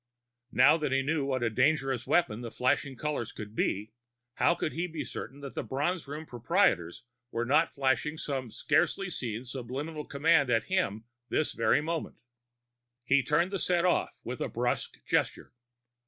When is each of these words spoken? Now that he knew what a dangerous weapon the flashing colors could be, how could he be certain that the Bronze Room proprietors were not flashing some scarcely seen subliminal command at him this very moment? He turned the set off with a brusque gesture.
Now 0.51 0.77
that 0.77 0.91
he 0.91 1.03
knew 1.03 1.25
what 1.25 1.43
a 1.43 1.49
dangerous 1.51 2.07
weapon 2.07 2.41
the 2.41 2.49
flashing 2.49 2.95
colors 2.97 3.31
could 3.31 3.53
be, 3.55 3.91
how 4.37 4.55
could 4.55 4.73
he 4.73 4.87
be 4.87 5.03
certain 5.03 5.41
that 5.41 5.53
the 5.53 5.61
Bronze 5.61 6.07
Room 6.07 6.25
proprietors 6.25 7.03
were 7.29 7.45
not 7.45 7.71
flashing 7.75 8.17
some 8.17 8.49
scarcely 8.49 9.11
seen 9.11 9.45
subliminal 9.45 10.05
command 10.05 10.49
at 10.49 10.63
him 10.63 11.03
this 11.29 11.53
very 11.53 11.81
moment? 11.81 12.15
He 13.03 13.21
turned 13.21 13.51
the 13.51 13.59
set 13.59 13.85
off 13.85 14.17
with 14.23 14.41
a 14.41 14.49
brusque 14.49 15.05
gesture. 15.05 15.53